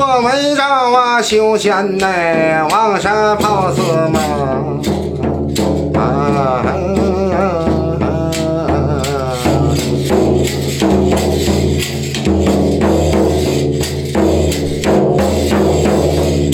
[0.00, 2.06] 我为着啊修仙呐，
[2.70, 3.80] 往山跑死
[4.12, 4.20] 嘛。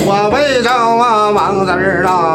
[0.07, 2.34] 我为着啊王字儿啊，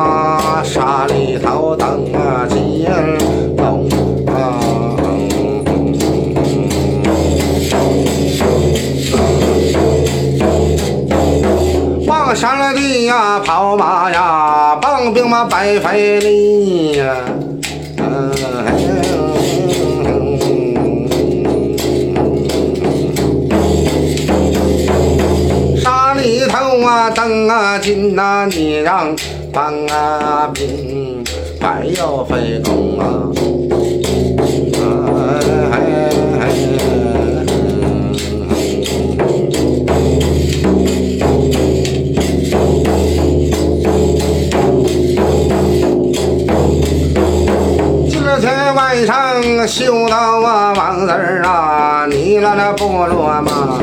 [12.42, 17.16] 往山里呀跑马呀，棒兵嘛白费力呀。
[25.84, 29.14] 沙里头啊等啊金呐，你让
[29.52, 31.22] 帮啊兵
[31.60, 33.59] 白要费工啊。
[49.70, 53.80] 修到啊王字儿啊，你那那部落嘛。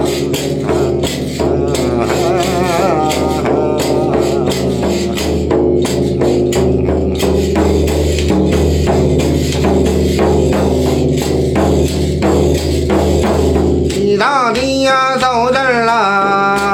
[13.89, 16.66] 你到底呀走这儿啦，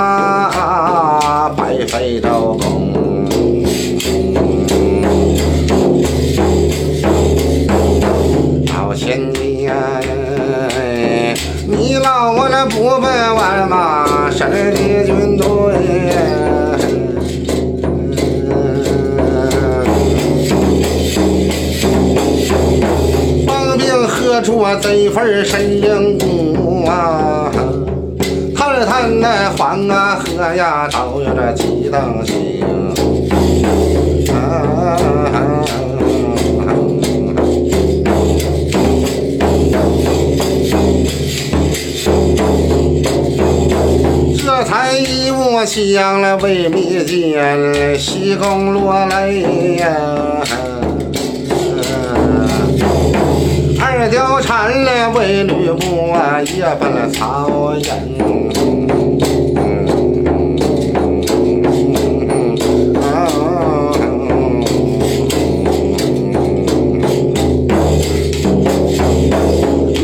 [24.62, 27.50] 喝出啊这份神灵骨啊，
[28.54, 32.62] 探探那黄啊河呀，照耀着几等星。
[34.32, 34.96] 啊
[44.38, 49.88] 这才一物降了为密见，西宫落泪呀。
[54.22, 57.84] 貂蝉了为吕布啊，夜奔了曹营。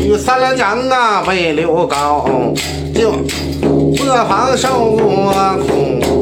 [0.03, 2.29] 与三娘啊为刘高，
[2.93, 3.11] 就
[3.61, 5.31] 不妨受过
[5.65, 6.18] 苦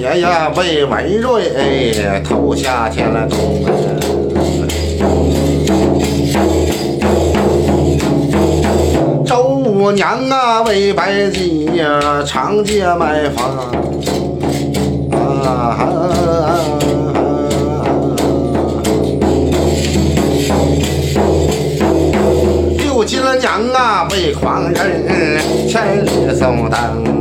[0.00, 3.64] 张四姐呀为文瑞投下天了宫。
[9.26, 13.72] 周五娘啊为白姬呀长街买房
[15.12, 15.78] 啊。
[22.78, 27.18] 六金娘啊为狂人千里送灯。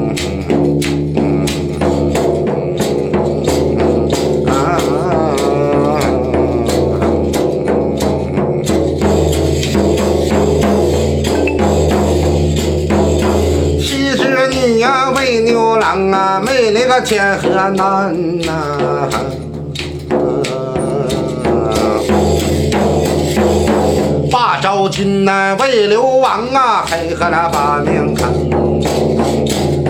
[16.48, 19.10] 郎啊，没那个天河南呐、
[24.32, 28.30] 把昭君呐为流亡啊，黑和那把命看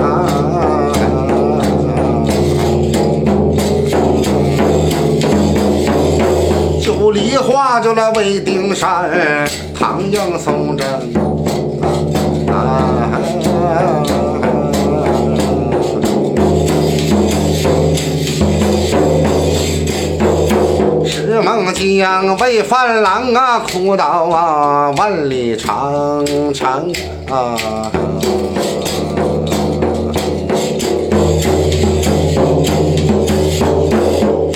[0.04, 0.26] 啊。
[6.82, 9.10] 九梨花就那为丁山，
[9.78, 10.88] 唐营宋真
[12.50, 13.22] 啊。
[21.80, 26.92] 梦江为范郎啊，哭到啊万里长城
[27.30, 27.56] 啊。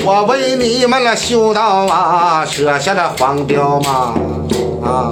[0.03, 3.91] 我为你们了修道啊，舍下了黄标马
[4.83, 5.11] 啊。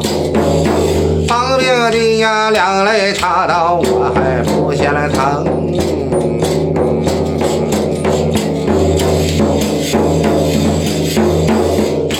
[1.27, 5.45] 旁边的呀两肋插刀，我还不嫌了疼。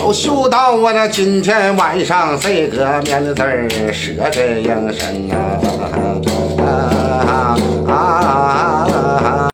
[0.10, 5.99] 我修到我那今天晚上这个面子儿，舍得应声啊。